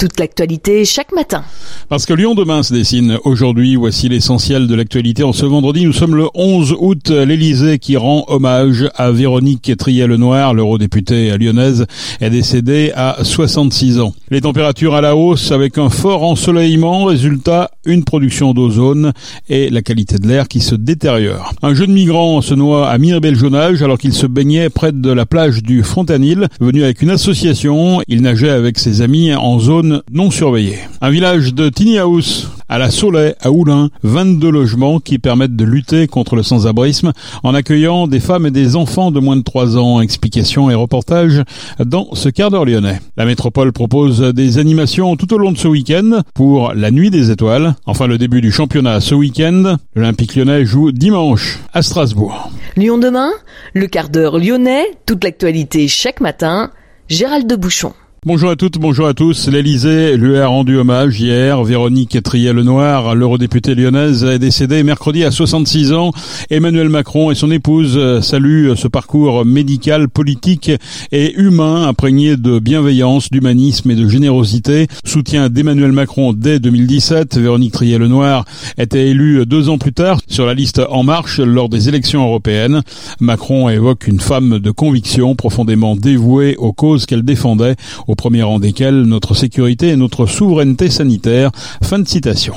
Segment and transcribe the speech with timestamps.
[0.00, 1.44] toute l'actualité chaque matin.
[1.90, 5.24] Parce que Lyon demain se dessine aujourd'hui, voici l'essentiel de l'actualité.
[5.24, 7.10] En ce vendredi, nous sommes le 11 août.
[7.10, 11.84] L'Elysée qui rend hommage à Véronique Triel-Noir, l'eurodéputée lyonnaise,
[12.22, 14.14] est décédée à 66 ans.
[14.30, 17.04] Les températures à la hausse avec un fort ensoleillement.
[17.04, 19.12] Résultat, une production d'ozone
[19.50, 21.52] et la qualité de l'air qui se détériore.
[21.62, 25.62] Un jeune migrant se noie à Mirabel-Jonage alors qu'il se baignait près de la plage
[25.62, 26.48] du Frontanil.
[26.58, 30.78] Venu avec une association, il nageait avec ses amis en zone non surveillée.
[31.00, 35.64] Un village de Tiny House à la Soleil, à Oulin, 22 logements qui permettent de
[35.64, 39.76] lutter contre le sans-abrisme en accueillant des femmes et des enfants de moins de 3
[39.76, 40.00] ans.
[40.00, 41.42] Explications et reportages
[41.84, 43.00] dans ce quart d'heure lyonnais.
[43.16, 47.30] La métropole propose des animations tout au long de ce week-end pour la nuit des
[47.30, 47.74] étoiles.
[47.86, 49.76] Enfin, le début du championnat ce week-end.
[49.96, 52.50] L'Olympique lyonnais joue dimanche à Strasbourg.
[52.76, 53.30] Lyon demain,
[53.74, 56.70] le quart d'heure lyonnais, toute l'actualité chaque matin.
[57.08, 57.92] Gérald de Bouchon.
[58.26, 59.48] Bonjour à toutes, bonjour à tous.
[59.48, 61.64] L'Elysée lui a rendu hommage hier.
[61.64, 66.12] Véronique Triel-Noir, l'eurodéputée lyonnaise, est décédée mercredi à 66 ans.
[66.50, 70.70] Emmanuel Macron et son épouse saluent ce parcours médical, politique
[71.12, 74.86] et humain imprégné de bienveillance, d'humanisme et de générosité.
[75.02, 77.38] Soutien d'Emmanuel Macron dès 2017.
[77.38, 78.44] Véronique Triel-Noir
[78.76, 82.82] était élue deux ans plus tard sur la liste En Marche lors des élections européennes.
[83.18, 87.76] Macron évoque une femme de conviction profondément dévouée aux causes qu'elle défendait
[88.10, 91.50] au premier rang desquels notre sécurité et notre souveraineté sanitaire.
[91.82, 92.54] Fin de citation.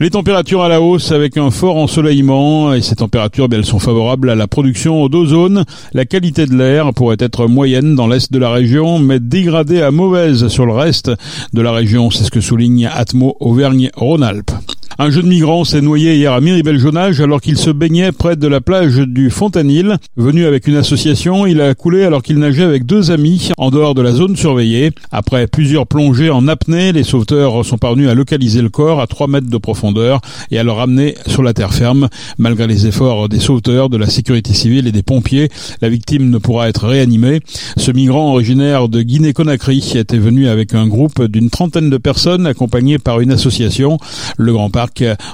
[0.00, 3.78] Les températures à la hausse avec un fort ensoleillement et ces températures bien, elles sont
[3.78, 5.64] favorables à la production d'ozone.
[5.92, 9.90] La qualité de l'air pourrait être moyenne dans l'est de la région mais dégradée à
[9.90, 11.12] mauvaise sur le reste
[11.52, 12.10] de la région.
[12.10, 14.50] C'est ce que souligne Atmo Auvergne-Rhône-Alpes.
[14.96, 18.60] Un jeune migrant s'est noyé hier à Miribel-Jonage alors qu'il se baignait près de la
[18.60, 19.96] plage du Fontanil.
[20.16, 23.96] Venu avec une association, il a coulé alors qu'il nageait avec deux amis en dehors
[23.96, 24.92] de la zone surveillée.
[25.10, 29.26] Après plusieurs plongées en apnée, les sauveteurs sont parvenus à localiser le corps à 3
[29.26, 30.20] mètres de profondeur
[30.52, 32.08] et à le ramener sur la terre ferme.
[32.38, 35.48] Malgré les efforts des sauveteurs, de la sécurité civile et des pompiers,
[35.82, 37.40] la victime ne pourra être réanimée.
[37.76, 43.00] Ce migrant originaire de Guinée-Conakry était venu avec un groupe d'une trentaine de personnes accompagné
[43.00, 43.98] par une association.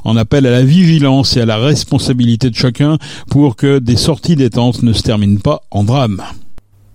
[0.04, 2.98] En appelle à la vigilance et à la responsabilité de chacun
[3.30, 6.22] pour que des sorties détente ne se terminent pas en drame.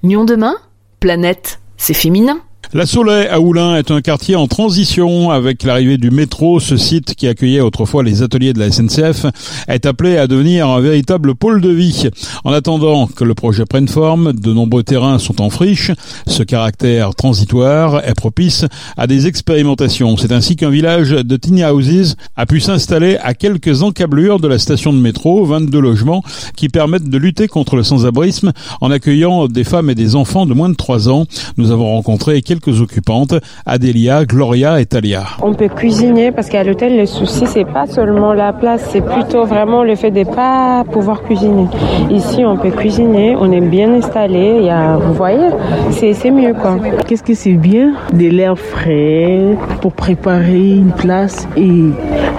[0.03, 0.55] Lyon demain?
[0.99, 2.39] Planète, c'est féminin.
[2.74, 6.59] La Soleil à Oulin est un quartier en transition avec l'arrivée du métro.
[6.59, 9.28] Ce site qui accueillait autrefois les ateliers de la SNCF
[9.68, 12.09] est appelé à devenir un véritable pôle de vie.
[12.44, 15.92] En attendant que le projet prenne forme, de nombreux terrains sont en friche.
[16.28, 18.66] Ce caractère transitoire est propice
[18.97, 20.18] à des expérimentations.
[20.18, 24.59] C'est ainsi qu'un village de tiny houses a pu s'installer à quelques encablures de la
[24.59, 26.24] station de métro, 22 logements
[26.56, 28.52] qui permettent de lutter contre le sans-abrisme
[28.82, 31.26] en accueillant des femmes et des enfants de moins de 3 ans.
[31.58, 35.24] Nous avons rencontré quelques quelques occupantes, Adélia, Gloria et Talia.
[35.42, 39.46] On peut cuisiner parce qu'à l'hôtel, le souci, c'est pas seulement la place, c'est plutôt
[39.46, 41.68] vraiment le fait de pas pouvoir cuisiner.
[42.09, 45.50] Ici, on peut cuisiner, on est bien installé, il y a, vous voyez,
[45.92, 46.78] c'est mieux quoi.
[47.08, 47.94] Qu'est-ce que c'est bien?
[48.14, 51.84] De l'air frais pour préparer une place et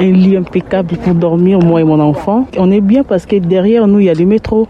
[0.01, 2.47] un lit impeccable pour dormir, moi et mon enfant.
[2.59, 4.69] On est bien parce que derrière nous, il y a des métros.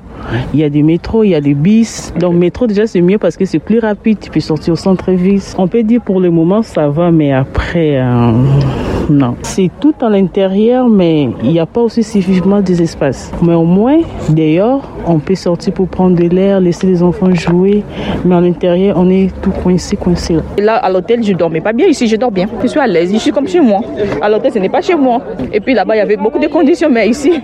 [0.54, 2.12] Il y a des métros, il y a des bis.
[2.18, 4.18] Donc métro déjà c'est mieux parce que c'est plus rapide.
[4.20, 5.35] Tu peux sortir au centre-ville.
[5.58, 7.98] On peut dire pour le moment ça va, mais après...
[7.98, 8.32] Euh,
[9.08, 9.36] non.
[9.42, 13.30] C'est tout à l'intérieur, mais il n'y a pas aussi suffisamment d'espace.
[13.40, 17.84] Mais au moins, dehors, on peut sortir pour prendre de l'air, laisser les enfants jouer.
[18.24, 20.36] Mais à l'intérieur, on est tout coincé, coincé.
[20.58, 21.86] Là, à l'hôtel, je dormais pas bien.
[21.86, 22.46] Ici, je dors bien.
[22.62, 23.12] Je suis à l'aise.
[23.12, 23.80] Je suis comme chez moi.
[24.20, 25.20] À l'hôtel, ce n'est pas chez moi.
[25.52, 27.40] Et puis là-bas, il y avait beaucoup de conditions, mais ici,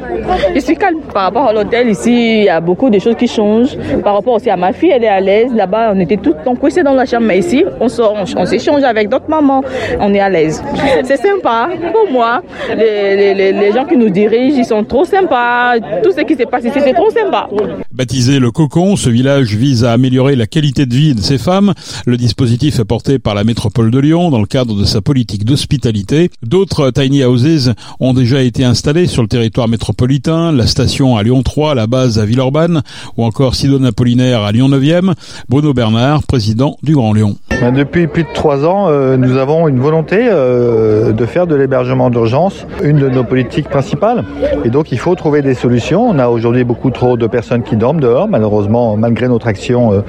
[0.54, 0.98] je suis calme.
[1.14, 3.76] Par rapport à l'hôtel, ici, il y a beaucoup de choses qui changent.
[4.02, 5.55] Par rapport aussi à ma fille, elle est à l'aise.
[5.55, 7.26] Là-bas, on était tout coincés dans la chambre.
[7.26, 9.62] Mais ici, on s'échange avec d'autres mamans.
[10.00, 10.62] On est à l'aise.
[11.05, 11.70] C'est sympa.
[11.93, 12.43] Pour moi,
[12.76, 15.79] les, gens qui nous dirigent, ils sont trop sympas.
[16.02, 17.49] Tout ce qui s'est passé c'est trop sympa.
[17.93, 21.75] Baptisé le Cocon, ce village vise à améliorer la qualité de vie de ces femmes.
[22.06, 25.44] Le dispositif est porté par la métropole de Lyon dans le cadre de sa politique
[25.44, 26.31] d'hospitalité.
[26.43, 31.43] D'autres tiny houses ont déjà été installés sur le territoire métropolitain, la station à Lyon
[31.43, 32.82] 3, la base à Villeurbanne
[33.17, 35.14] ou encore Sidoine Apollinaire à Lyon 9e.
[35.49, 37.37] Bruno Bernard, président du Grand Lyon.
[37.72, 41.54] Ben, depuis plus de trois ans, euh, nous avons une volonté euh, de faire de
[41.54, 44.24] l'hébergement d'urgence une de nos politiques principales.
[44.64, 46.06] Et donc il faut trouver des solutions.
[46.08, 50.00] On a aujourd'hui beaucoup trop de personnes qui dorment dehors, malheureusement, malgré notre action euh,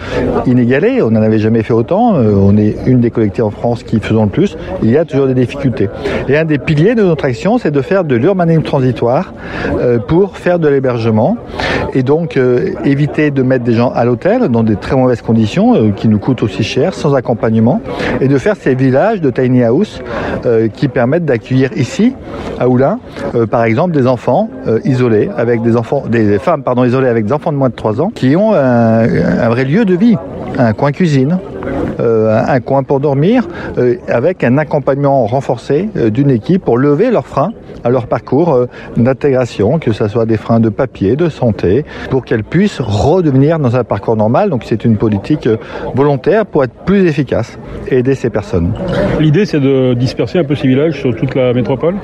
[0.45, 1.01] inégalée.
[1.01, 2.15] On n'en avait jamais fait autant.
[2.15, 4.57] On est une des collectivités en France qui faisons le plus.
[4.81, 5.89] Il y a toujours des difficultés.
[6.27, 9.33] Et un des piliers de notre action, c'est de faire de l'urbanisme transitoire
[10.07, 11.37] pour faire de l'hébergement
[11.93, 12.39] et donc
[12.83, 16.43] éviter de mettre des gens à l'hôtel dans des très mauvaises conditions qui nous coûtent
[16.43, 17.52] aussi cher, sans accompagnement,
[18.21, 20.01] et de faire ces villages de tiny house
[20.73, 22.15] qui permettent d'accueillir ici,
[22.59, 22.99] à Oulin,
[23.49, 24.49] par exemple, des enfants
[24.83, 28.01] isolés avec des enfants, des femmes pardon isolées avec des enfants de moins de 3
[28.01, 30.17] ans qui ont un vrai lieu de vie,
[30.57, 31.37] un coin cuisine,
[31.99, 33.47] euh, un coin pour dormir,
[33.77, 37.51] euh, avec un accompagnement renforcé euh, d'une équipe pour lever leurs freins
[37.83, 42.45] à leur parcours d'intégration, que ce soit des freins de papier, de santé, pour qu'elles
[42.45, 44.49] puissent redevenir dans un parcours normal.
[44.49, 45.49] Donc c'est une politique
[45.93, 47.57] volontaire pour être plus efficace
[47.89, 48.73] et aider ces personnes.
[49.19, 51.95] L'idée c'est de disperser un peu ces villages sur toute la métropole?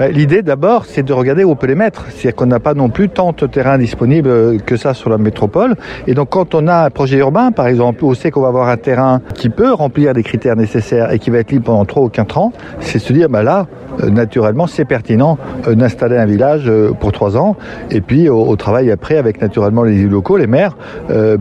[0.00, 2.06] Ben, L'idée d'abord c'est de regarder où on peut les mettre.
[2.08, 5.76] C'est-à-dire qu'on n'a pas non plus tant de terrain disponible que ça sur la métropole.
[6.08, 8.48] Et donc quand on a un projet urbain par exemple, où on sait qu'on va
[8.48, 11.84] avoir un terrain qui peut remplir les critères nécessaires et qui va être libre pendant
[11.84, 13.68] 3 ou 4 ans, c'est se dire, bah là,
[14.04, 17.56] naturellement, c'est pertinent euh, d'installer un village euh, pour 3 ans
[17.90, 20.76] et puis au, travail après avec naturellement les élus locaux, les maires,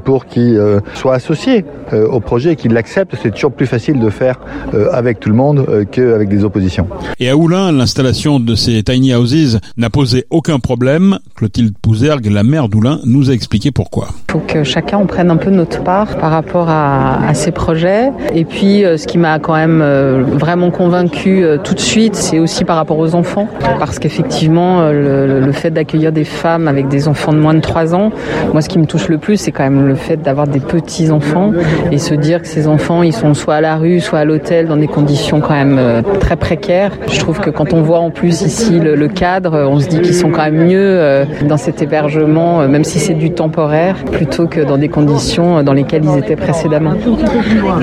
[0.04, 0.60] pour qu'ils
[0.94, 3.16] soient associés au projet et qu'ils l'acceptent.
[3.22, 4.40] C'est toujours plus facile de faire
[4.92, 6.88] avec tout le monde qu'avec des oppositions.
[7.20, 11.18] Et à Oulin, l'installation de ces tiny houses n'a posé aucun problème.
[11.36, 14.10] Clotilde Pouzergue, la maire d'Oulin, nous a expliqué pourquoi.
[14.30, 17.52] Il faut que chacun en prenne un peu notre part par rapport à, à ces
[17.52, 18.12] projets.
[18.34, 22.16] Et puis, euh, ce qui m'a quand même euh, vraiment convaincu euh, tout de suite,
[22.16, 23.48] c'est aussi par rapport aux enfants.
[23.80, 27.96] Parce qu'effectivement, le, le, fait d'accueillir des femmes avec des enfants de moins de 3
[27.96, 28.12] ans,
[28.52, 31.52] moi, ce qui me touche le plus, c'est quand même le fait d'avoir des petits-enfants
[31.92, 34.68] et se dire que ces enfants, ils sont soit à la rue, soit à l'hôtel,
[34.68, 36.92] dans des conditions quand même très précaires.
[37.10, 40.14] Je trouve que quand on voit en plus ici le, cadre, on se dit qu'ils
[40.14, 44.78] sont quand même mieux dans cet hébergement, même si c'est du temporaire, plutôt que dans
[44.78, 46.94] des conditions dans lesquelles ils étaient précédemment.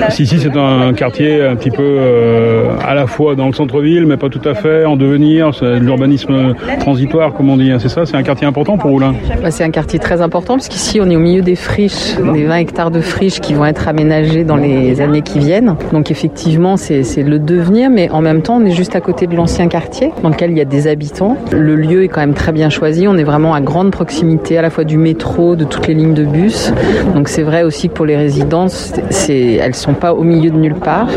[0.09, 4.17] Ici, c'est un quartier un petit peu euh, à la fois dans le centre-ville, mais
[4.17, 4.54] pas tout à
[4.85, 5.53] en devenir.
[5.53, 7.71] C'est de l'urbanisme transitoire, comme on dit.
[7.71, 10.55] Hein, c'est ça C'est un quartier important pour Oulin bah, C'est un quartier très important,
[10.55, 13.65] parce qu'ici, on est au milieu des friches, des 20 hectares de friches qui vont
[13.65, 15.75] être aménagés dans les années qui viennent.
[15.91, 19.35] Donc, effectivement, c'est le devenir, mais en même temps, on est juste à côté de
[19.35, 21.37] l'ancien quartier, dans lequel il y a des habitants.
[21.51, 23.07] Le lieu est quand même très bien choisi.
[23.07, 26.13] On est vraiment à grande proximité, à la fois du métro, de toutes les lignes
[26.13, 26.73] de bus.
[27.13, 28.93] Donc, c'est vrai aussi que pour les résidences,
[29.29, 31.09] elles sont pas au milieu de nulle part,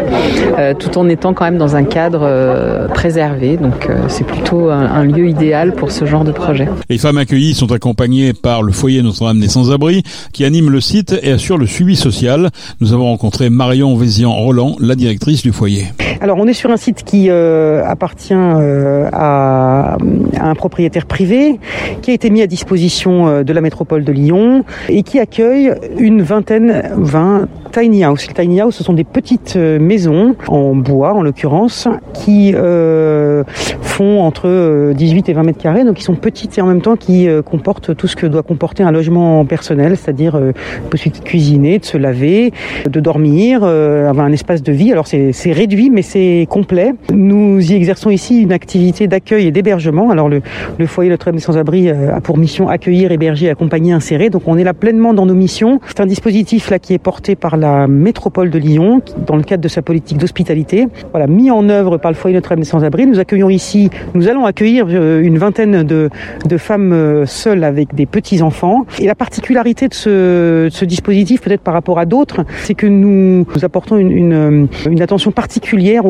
[0.58, 3.27] euh, tout en étant quand même dans un cadre euh, préservé.
[3.28, 6.66] Donc euh, c'est plutôt un, lieu idéal pour ce genre de projet.
[6.88, 10.02] Les femmes accueillies sont accompagnées par le foyer Notre-Dame des Sans-Abri
[10.32, 12.48] qui anime le site et assure le suivi social.
[12.80, 15.88] Nous avant rencontré Marion Vézian-Roland, la directrice du foyer.
[16.20, 19.98] Alors on est sur un site qui appartient à,
[20.40, 21.60] un propriétaire privé
[22.00, 26.22] qui a été mis à disposition de la métropole de Lyon et qui accueille une
[26.22, 27.46] vingtaine, 20
[27.78, 28.26] tiny house.
[28.26, 33.44] Les tiny house, ce sont des petites euh, maisons en bois, en l'occurrence, qui euh,
[33.80, 36.80] font entre 18 euh, et 20 mètres carrés, donc qui sont petites et en même
[36.80, 40.52] temps qui comportent tout ce que doit comporter un logement personnel, c'est-à-dire euh,
[40.90, 42.52] possibilité de cuisiner, de se laver,
[42.88, 44.92] de dormir, avoir un espace de vie.
[44.92, 46.94] Alors c'est réduit, mais c'est complet.
[47.12, 50.10] Nous y exerçons ici une activité d'accueil et d'hébergement.
[50.10, 50.42] Alors le,
[50.78, 54.30] le foyer Notre-Dame des Sans-Abri a pour mission accueillir, héberger, accompagner, insérer.
[54.30, 55.80] Donc on est là pleinement dans nos missions.
[55.86, 59.62] C'est un dispositif là qui est porté par la métropole de Lyon, dans le cadre
[59.62, 60.88] de sa politique d'hospitalité.
[61.12, 63.06] Voilà, mis en œuvre par le foyer Notre-Dame Sans-Abri.
[63.06, 66.08] Nous accueillons ici, nous allons accueillir euh, une vingtaine de,
[66.56, 68.84] femmes euh, seules avec des petits-enfants.
[68.98, 73.96] Et la particularité de ce, dispositif, peut-être par rapport à d'autres, c'est que nous, apportons
[73.96, 76.02] une, une, attention particulière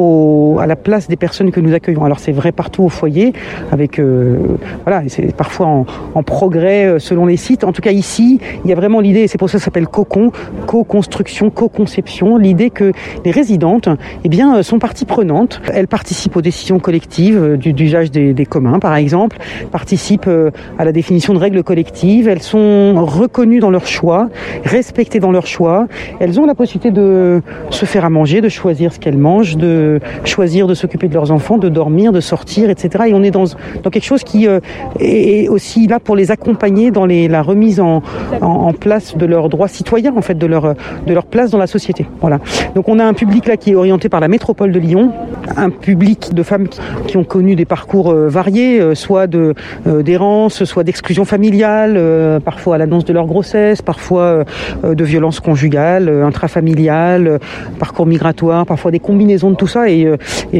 [0.60, 2.04] à la place des personnes que nous accueillons.
[2.04, 3.32] Alors c'est vrai partout au foyer,
[3.72, 4.38] avec euh,
[4.84, 7.64] voilà, c'est parfois en, en, progrès selon les sites.
[7.64, 9.66] En tout cas ici, il y a vraiment l'idée, et c'est pour ça que ça
[9.66, 10.30] s'appelle cocon,
[10.66, 12.92] co-construction, co-conception, l'idée que
[13.24, 13.88] les résidentes
[14.24, 15.60] eh bien, euh, sont partie prenante.
[15.72, 19.38] Elles participent aux décisions collectives euh, d'usage des, communs, par exemple,
[19.70, 22.28] participent euh, à la définition de règles collectives.
[22.28, 24.28] Elles sont reconnues dans leurs choix,
[24.64, 25.86] respectées dans leurs choix.
[26.20, 30.00] Elles ont la possibilité de se faire à manger, de choisir ce qu'elles mangent, de
[30.24, 33.06] choisir de s'occuper de leurs enfants, de dormir, de sortir, etc.
[33.08, 33.44] Et on est dans,
[33.82, 34.46] dans quelque chose qui
[35.00, 38.02] est aussi là pour les accompagner dans la remise en,
[38.40, 40.74] en, place de leurs droits citoyens, en fait, de leur,
[41.06, 42.06] de leur place dans la société.
[42.20, 42.38] Voilà.
[42.74, 45.12] Donc on a un public là qui est orienté par la métropole de Lyon,
[45.56, 46.68] un public de femmes
[47.06, 49.54] qui, ont connu des parcours euh, variés, euh, soit de
[49.86, 52.00] d'errance, soit d'exclusion familiale,
[52.44, 54.44] parfois à l'annonce de leur grossesse, parfois
[54.84, 57.38] de violences conjugales, intrafamiliales,
[57.78, 60.08] parcours migratoire, parfois des combinaisons de tout ça et,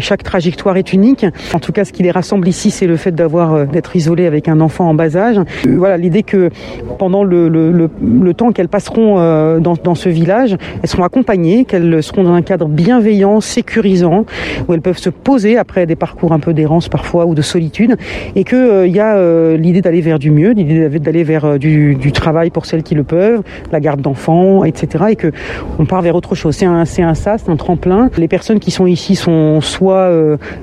[0.01, 1.27] chaque trajectoire est unique.
[1.55, 4.49] En tout cas, ce qui les rassemble ici, c'est le fait d'avoir d'être isolé avec
[4.49, 5.41] un enfant en bas âge.
[5.69, 6.51] Voilà, l'idée que
[6.99, 7.89] pendant le,
[8.37, 13.41] temps qu'elles passeront dans ce village, elles seront accompagnées, qu'elles seront dans un cadre bienveillant,
[13.41, 14.25] sécurisant,
[14.67, 17.97] où elles peuvent se poser après des parcours un peu d'errance parfois ou de solitude,
[18.35, 21.59] et qu'il euh, y a euh, l'idée d'aller vers du mieux, l'idée d'aller vers euh,
[21.59, 25.05] du, travail pour celles qui le peuvent, la garde d'enfants, etc.
[25.11, 25.31] Et que
[25.79, 26.57] on part vers autre chose.
[26.57, 28.11] C'est un, c'est un tremplin.
[28.17, 30.11] Les personnes qui sont ici sont soit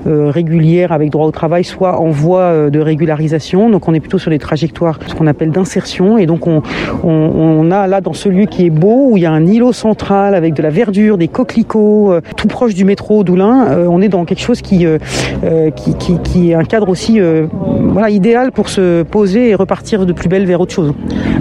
[0.04, 3.70] régulières avec droit au travail, soit en voie de régularisation.
[3.70, 6.18] Donc on est plutôt sur des trajectoires, ce qu'on appelle d'insertion.
[6.18, 6.62] Et donc on,
[7.04, 9.72] on, a là dans ce lieu qui est beau, où il y a un îlot
[9.86, 13.68] central avec de la verdure, des coquelicots, euh, tout proche du métro d'Oulin.
[13.68, 14.98] Euh, on est dans quelque chose qui, euh,
[15.70, 17.20] qui, qui, qui, est un cadre aussi
[17.52, 20.92] voilà, idéal pour se poser et repartir de plus belle vers autre chose.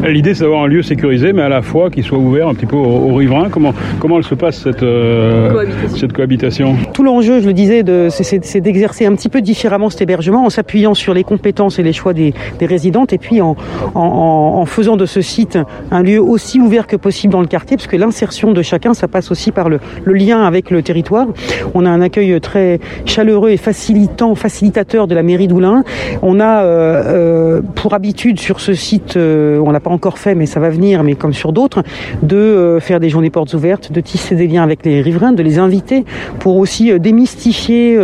[0.08, 2.68] L'idée, c'est d'avoir un lieu sécurisé, mais à la fois qui soit ouvert un petit
[2.68, 3.50] peu aux, riverains.
[3.50, 5.98] Comment, comment elle se passe cette, cohabitation.
[5.98, 6.76] cette cohabitation?
[6.94, 10.94] Tout l'enjeu, je le disais, c'est d'exercer un petit peu différemment cet hébergement en s'appuyant
[10.94, 13.56] sur les compétences et les choix des, des résidentes et puis en,
[13.96, 15.58] en, en, faisant de ce site
[15.90, 19.08] un lieu aussi ouvert que possible dans le quartier, parce que l'insertion de chacun, ça
[19.08, 21.28] passe aussi par le, lien avec le territoire.
[21.74, 25.84] On a un accueil très chaleureux et facilitant, facilitateur de la mairie d'Oulin.
[26.22, 30.36] On a euh, euh pour habitude sur ce site, euh, on l'a pas encore fait,
[30.36, 31.84] mais ça va venir, mais comme sur d'autres,
[32.24, 35.44] de euh, faire des journées portes ouvertes, de tisser des liens avec les riverains, de
[35.44, 36.04] les inviter
[36.40, 37.98] pour aussi démystifier,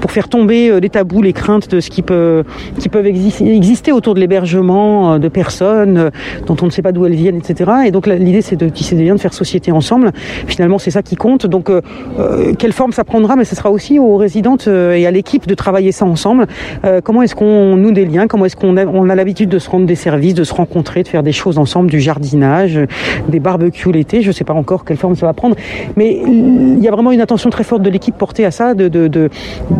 [0.00, 2.44] pour faire tomber les tabous, les craintes de ce qui peut,
[2.78, 6.10] qui peuvent exister autour de l'hébergement de personnes
[6.46, 7.70] dont on ne sait pas d'où elles viennent, etc.
[7.86, 10.12] Et donc l'idée c'est de tisser des liens, de faire société ensemble.
[10.46, 11.46] Finalement, c'est ça qui compte.
[11.46, 11.80] Donc, euh,
[12.18, 15.46] euh, quelle forme ça prendra Mais ce sera aussi aux résidentes euh, et à l'équipe
[15.46, 16.46] de travailler ça ensemble.
[17.04, 18.26] comment est-ce qu'on noue des liens?
[18.26, 21.22] Comment est-ce qu'on a, l'habitude de se rendre des services, de se rencontrer, de faire
[21.22, 22.78] des choses ensemble, du jardinage,
[23.28, 24.22] des barbecues l'été?
[24.22, 25.56] Je ne sais pas encore quelle forme ça va prendre,
[25.96, 29.28] mais il y a vraiment une attention très forte de l'équipe portée à ça, de,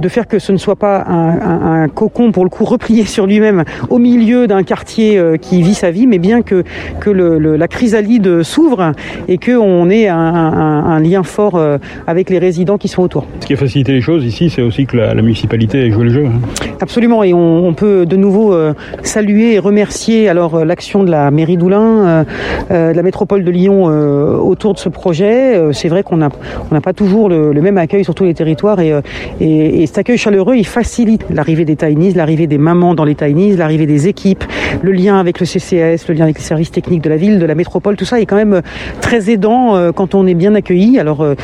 [0.08, 3.98] faire que ce ne soit pas un, cocon pour le coup replié sur lui-même au
[3.98, 6.64] milieu d'un quartier qui vit sa vie, mais bien que
[7.06, 8.92] la chrysalide s'ouvre
[9.28, 13.26] et qu'on ait un, un, un, lien fort euh, avec les résidents qui sont autour.
[13.40, 16.04] Ce qui a facilité les choses ici, c'est aussi que la, la, municipalité ait joué
[16.04, 16.26] le jeu.
[16.26, 16.66] Hein.
[16.80, 21.10] Absolument, et on, on, peut de nouveau euh, saluer et remercier alors euh, l'action de
[21.10, 22.24] la mairie d'Oulin,
[22.70, 25.60] de la métropole de Lyon autour de ce projet.
[25.72, 26.30] c'est vrai qu'on n'a
[26.70, 28.92] on pas toujours le, le, même accueil sur tous les territoires et,
[29.40, 33.14] et, et cet accueil chaleureux, il facilite l'arrivée des Tainis, l'arrivée des mamans dans les
[33.14, 34.44] Tainis, l'arrivée des équipes,
[34.82, 37.46] le lien avec le CCS, le lien avec les services techniques de la ville, de
[37.46, 38.62] la métropole, tout ça est quand même
[39.00, 40.98] très aidant euh, quand on est bien accueilli.
[40.98, 41.34] Alors euh,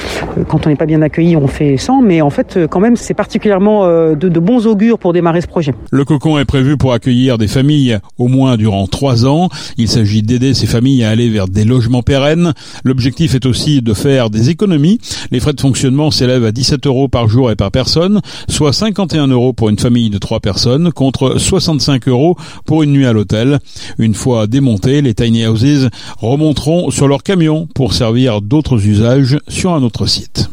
[0.48, 3.14] quand on n'est pas bien accueilli, on fait sans, mais en fait quand même c'est
[3.14, 5.74] particulièrement euh, de, de, bons augures pour démarrer ce projet.
[5.90, 9.48] Le cocon est prévu pour accueillir des familles au moins durant trois ans.
[9.76, 12.52] Il s'agit d'aider ces familles à aller vers des logements pérennes.
[12.84, 14.98] L'objectif est aussi de faire des économies.
[15.30, 19.28] Les frais de fonctionnement s'élèvent à 17 euros par jour et par personne, soit 51
[19.28, 23.58] euros pour une famille de trois personnes contre 65 euros pour une nuit à l'hôtel.
[23.98, 29.72] Une fois démontés, les tiny houses remonteront sur leur camion pour servir d'autres usages sur
[29.72, 30.50] un autre site.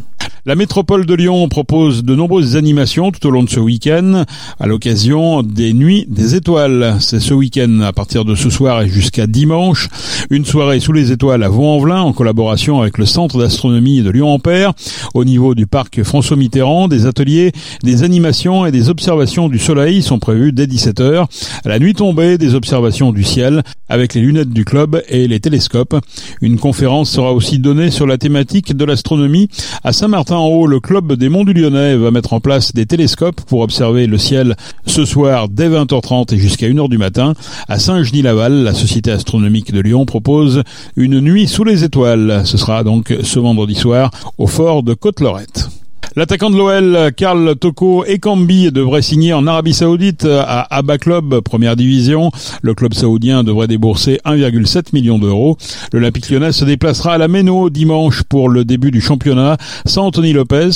[0.47, 4.25] La métropole de Lyon propose de nombreuses animations tout au long de ce week-end
[4.59, 6.97] à l'occasion des Nuits des Étoiles.
[6.99, 9.89] C'est ce week-end à partir de ce soir et jusqu'à dimanche.
[10.29, 14.73] Une soirée sous les étoiles à Vaux-en-Velin en collaboration avec le Centre d'astronomie de Lyon-Ampère.
[15.15, 20.03] Au niveau du parc François Mitterrand, des ateliers, des animations et des observations du soleil
[20.03, 21.25] sont prévus dès 17h.
[21.65, 25.39] À la nuit tombée, des observations du ciel avec les lunettes du club et les
[25.39, 25.99] télescopes.
[26.41, 29.49] Une conférence sera aussi donnée sur la thématique de l'astronomie
[29.83, 32.85] à Saint-Martin en haut, le club des Monts du Lyonnais va mettre en place des
[32.85, 37.33] télescopes pour observer le ciel ce soir dès 20h30 et jusqu'à 1h du matin.
[37.67, 40.63] À Saint-Genis-Laval, la Société astronomique de Lyon propose
[40.95, 42.41] une nuit sous les étoiles.
[42.45, 45.69] Ce sera donc ce vendredi soir au fort de Côte-Lorette.
[46.17, 51.75] L'attaquant de l'OL, Karl Toko Ekambi, devrait signer en Arabie Saoudite à Abba Club, première
[51.75, 52.31] division.
[52.61, 55.57] Le club saoudien devrait débourser 1,7 million d'euros.
[55.91, 60.31] L'Olympique lyonnais se déplacera à la Méno dimanche pour le début du championnat sans Anthony
[60.31, 60.69] Lopez,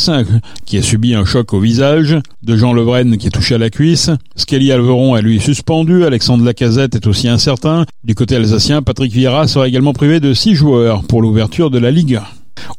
[0.65, 3.69] qui a subi un choc au visage, de Jean Levren qui est touché à la
[3.69, 4.09] cuisse.
[4.35, 6.03] Skelly Alveron est lui suspendu.
[6.03, 7.85] Alexandre Lacazette est aussi incertain.
[8.03, 11.91] Du côté alsacien, Patrick Vieira sera également privé de six joueurs pour l'ouverture de la
[11.91, 12.19] Ligue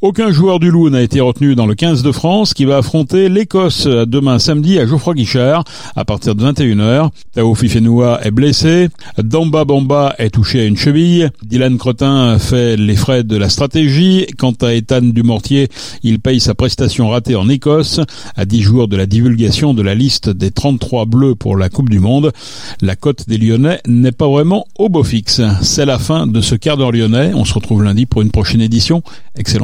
[0.02, 3.28] Aucun joueur du Loup n'a été retenu dans le 15 de France qui va affronter
[3.28, 5.64] l'Écosse demain samedi à Geoffroy Guichard
[5.96, 7.10] à partir de 21h.
[7.34, 12.96] Tao Fifenoua est blessé, Damba Bamba est touché à une cheville, Dylan Crotin fait les
[12.96, 15.68] frais de la stratégie, quant à Ethan Dumortier,
[16.02, 18.00] il paye sa prestation ratée en Écosse
[18.36, 21.88] à 10 jours de la divulgation de la liste des 33 bleus pour la Coupe
[21.88, 22.32] du Monde.
[22.80, 25.40] La cote des Lyonnais n'est pas vraiment au beau fixe.
[25.62, 27.32] C'est la fin de ce quart d'heure lyonnais.
[27.34, 29.02] On se retrouve lundi pour une prochaine édition.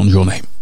[0.07, 0.56] Excellente journée.